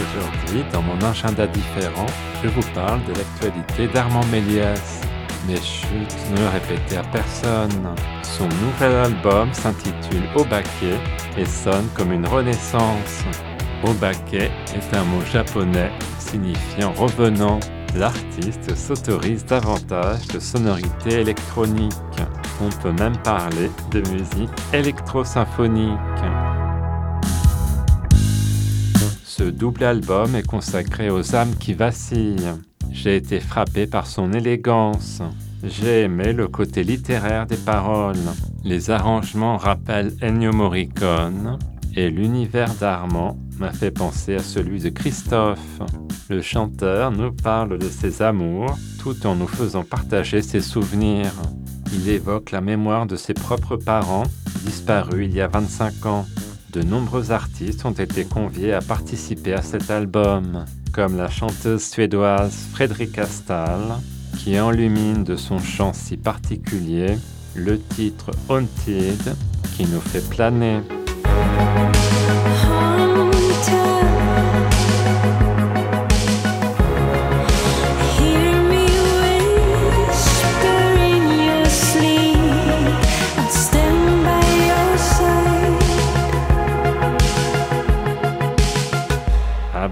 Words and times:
Aujourd'hui, 0.00 0.64
dans 0.72 0.82
mon 0.82 0.98
agenda 1.02 1.46
différent, 1.46 2.06
je 2.42 2.48
vous 2.48 2.66
parle 2.74 3.04
de 3.04 3.12
l'actualité 3.12 3.86
d'Armand 3.88 4.24
Méliès. 4.26 5.02
Mais 5.46 5.56
chut, 5.56 6.08
ne 6.30 6.40
le 6.40 6.48
répétez 6.48 6.96
à 6.96 7.02
personne. 7.04 7.94
Son 8.22 8.48
nouvel 8.64 8.94
album 8.96 9.52
s'intitule 9.52 10.24
Au 10.36 10.44
et 11.36 11.44
sonne 11.44 11.88
comme 11.94 12.12
une 12.12 12.26
renaissance. 12.26 13.24
Baquet 14.00 14.50
est 14.74 14.96
un 14.96 15.04
mot 15.04 15.22
japonais 15.32 15.90
signifiant 16.18 16.92
revenant. 16.92 17.58
L'artiste 17.96 18.74
s'autorise 18.76 19.44
davantage 19.44 20.28
de 20.28 20.38
sonorités 20.38 21.20
électroniques. 21.20 21.92
On 22.62 22.68
peut 22.82 22.92
même 22.92 23.16
parler 23.18 23.70
de 23.90 24.00
musique 24.10 24.50
électro-symphonique. 24.72 25.98
Ce 29.30 29.44
double 29.44 29.84
album 29.84 30.34
est 30.34 30.44
consacré 30.44 31.08
aux 31.08 31.36
âmes 31.36 31.54
qui 31.54 31.72
vacillent. 31.72 32.50
J'ai 32.90 33.14
été 33.14 33.38
frappé 33.38 33.86
par 33.86 34.08
son 34.08 34.32
élégance. 34.32 35.22
J'ai 35.62 36.00
aimé 36.00 36.32
le 36.32 36.48
côté 36.48 36.82
littéraire 36.82 37.46
des 37.46 37.56
paroles. 37.56 38.16
Les 38.64 38.90
arrangements 38.90 39.56
rappellent 39.56 40.16
Ennio 40.20 40.52
Morricone 40.52 41.60
et 41.94 42.10
l'univers 42.10 42.74
d'Armand 42.74 43.38
m'a 43.60 43.70
fait 43.70 43.92
penser 43.92 44.34
à 44.34 44.42
celui 44.42 44.80
de 44.80 44.88
Christophe. 44.88 45.78
Le 46.28 46.42
chanteur 46.42 47.12
nous 47.12 47.30
parle 47.30 47.78
de 47.78 47.88
ses 47.88 48.22
amours 48.22 48.76
tout 48.98 49.28
en 49.28 49.36
nous 49.36 49.46
faisant 49.46 49.84
partager 49.84 50.42
ses 50.42 50.60
souvenirs. 50.60 51.30
Il 51.92 52.08
évoque 52.08 52.50
la 52.50 52.60
mémoire 52.60 53.06
de 53.06 53.14
ses 53.14 53.34
propres 53.34 53.76
parents, 53.76 54.26
disparus 54.64 55.28
il 55.30 55.36
y 55.36 55.40
a 55.40 55.46
25 55.46 56.06
ans. 56.06 56.26
De 56.72 56.82
nombreux 56.82 57.32
artistes 57.32 57.84
ont 57.84 57.90
été 57.90 58.24
conviés 58.24 58.72
à 58.72 58.80
participer 58.80 59.54
à 59.54 59.62
cet 59.62 59.90
album, 59.90 60.64
comme 60.92 61.16
la 61.16 61.28
chanteuse 61.28 61.82
suédoise 61.82 62.68
Fredrika 62.72 63.26
Stahl, 63.26 63.98
qui 64.38 64.58
enlumine 64.60 65.24
de 65.24 65.34
son 65.34 65.58
chant 65.58 65.92
si 65.92 66.16
particulier 66.16 67.18
le 67.56 67.80
titre 67.80 68.30
Haunted, 68.48 69.34
qui 69.76 69.84
nous 69.86 70.00
fait 70.00 70.26
planer. 70.30 70.80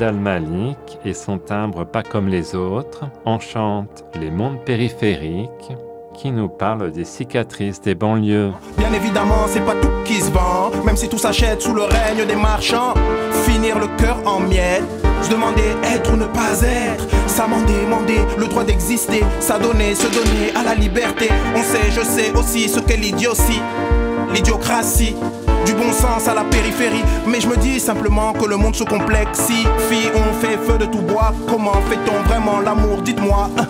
Abdal 0.00 0.18
Malik 0.18 0.98
et 1.04 1.12
son 1.12 1.36
timbre 1.36 1.84
pas 1.84 2.02
comme 2.02 2.28
les 2.28 2.54
autres 2.54 3.04
enchantent 3.26 4.02
les 4.18 4.30
mondes 4.30 4.64
périphériques 4.64 5.76
qui 6.14 6.30
nous 6.30 6.48
parlent 6.48 6.90
des 6.90 7.04
cicatrices 7.04 7.82
des 7.82 7.94
banlieues. 7.94 8.50
Bien 8.78 8.90
évidemment, 8.94 9.44
c'est 9.46 9.60
pas 9.60 9.74
tout 9.74 9.90
qui 10.06 10.14
se 10.14 10.30
vend, 10.30 10.70
même 10.86 10.96
si 10.96 11.06
tout 11.06 11.18
s'achète 11.18 11.60
sous 11.60 11.74
le 11.74 11.82
règne 11.82 12.26
des 12.26 12.34
marchands. 12.34 12.94
Finir 13.44 13.78
le 13.78 13.88
cœur 13.98 14.16
en 14.24 14.40
miettes, 14.40 14.84
se 15.20 15.28
demander 15.28 15.76
être 15.84 16.14
ou 16.14 16.16
ne 16.16 16.24
pas 16.24 16.62
être, 16.62 17.06
s'amender, 17.26 17.84
demander 17.84 18.20
le 18.38 18.46
droit 18.46 18.64
d'exister, 18.64 19.22
s'adonner, 19.38 19.94
se 19.94 20.06
donner 20.06 20.50
à 20.58 20.62
la 20.62 20.74
liberté. 20.76 21.28
On 21.54 21.62
sait, 21.62 21.90
je 21.90 22.00
sais 22.00 22.32
aussi 22.38 22.70
ce 22.70 22.80
qu'est 22.80 22.96
l'idiotie, 22.96 23.60
l'idiocratie. 24.32 25.14
Du 25.66 25.74
bon 25.74 25.92
sens 25.92 26.26
à 26.28 26.34
la 26.34 26.44
périphérie, 26.44 27.04
mais 27.26 27.40
je 27.40 27.46
me 27.48 27.56
dis 27.56 27.78
simplement 27.80 28.32
que 28.32 28.44
le 28.46 28.56
monde 28.56 28.74
se 28.74 28.84
complexifie. 28.84 30.08
On 30.14 30.32
fait 30.40 30.56
feu 30.66 30.78
de 30.78 30.86
tout 30.86 31.02
bois, 31.02 31.32
comment 31.48 31.74
fait-on 31.88 32.22
vraiment 32.28 32.60
l'amour? 32.60 33.02
Dites-moi. 33.02 33.50
hein. 33.58 33.66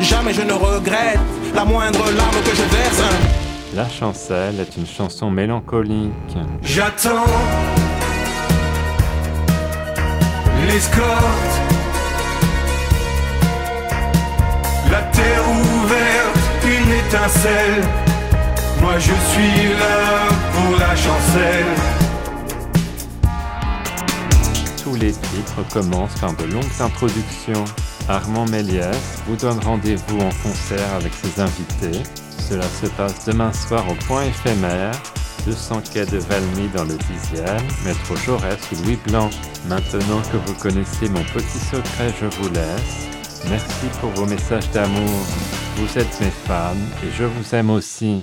Jamais 0.00 0.32
je 0.34 0.42
ne 0.42 0.52
regrette 0.52 1.18
la 1.54 1.64
moindre 1.64 2.04
larme 2.16 2.36
que 2.44 2.50
je 2.54 2.62
verse. 2.76 3.00
hein. 3.00 3.16
La 3.74 3.88
chancelle 3.88 4.60
est 4.60 4.76
une 4.76 4.86
chanson 4.86 5.30
mélancolique. 5.30 6.12
J'attends 6.62 7.24
l'escorte. 10.68 11.60
La 14.92 15.00
terre 15.02 15.42
ouverte, 15.50 16.38
une 16.64 16.92
étincelle. 16.92 17.82
Moi 18.80 18.98
je 18.98 19.12
suis 19.30 19.68
là 19.78 20.28
pour 20.52 20.78
la 20.78 20.94
chancelle. 20.96 21.66
Tous 24.82 24.94
les 24.94 25.12
titres 25.12 25.62
commencent 25.72 26.18
par 26.20 26.34
de 26.34 26.44
longues 26.44 26.80
introductions. 26.80 27.64
Armand 28.08 28.46
Méliès 28.46 29.22
vous 29.26 29.36
donne 29.36 29.58
rendez-vous 29.60 30.18
en 30.18 30.30
concert 30.42 30.94
avec 30.94 31.12
ses 31.14 31.40
invités. 31.40 32.02
Cela 32.48 32.64
se 32.64 32.86
passe 32.86 33.24
demain 33.24 33.52
soir 33.52 33.84
au 33.90 33.94
point 34.06 34.24
éphémère, 34.24 34.92
200 35.46 35.82
quai 35.92 36.04
de 36.04 36.18
Valmy 36.18 36.68
dans 36.74 36.84
le 36.84 36.94
10e, 36.94 37.62
métro 37.86 38.16
Jaurès 38.16 38.58
ou 38.72 38.84
Louis 38.84 38.98
Blanc. 39.06 39.30
Maintenant 39.68 40.20
que 40.30 40.36
vous 40.36 40.54
connaissez 40.54 41.08
mon 41.08 41.22
petit 41.24 41.58
secret, 41.58 42.12
je 42.20 42.26
vous 42.26 42.50
laisse. 42.50 43.08
Merci 43.48 43.86
pour 44.00 44.10
vos 44.10 44.26
messages 44.26 44.70
d'amour. 44.70 45.26
Vous 45.76 45.98
êtes 45.98 46.20
mes 46.20 46.32
fans 46.46 46.76
et 47.02 47.10
je 47.16 47.24
vous 47.24 47.54
aime 47.54 47.70
aussi. 47.70 48.22